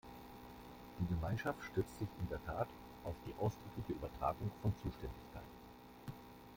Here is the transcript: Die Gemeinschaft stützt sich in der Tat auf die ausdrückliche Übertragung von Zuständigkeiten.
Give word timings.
Die 0.97 1.05
Gemeinschaft 1.13 1.59
stützt 1.61 1.99
sich 1.99 2.07
in 2.19 2.27
der 2.29 2.43
Tat 2.43 2.67
auf 3.03 3.13
die 3.23 3.35
ausdrückliche 3.39 3.91
Übertragung 3.93 4.49
von 4.63 4.73
Zuständigkeiten. 4.81 5.59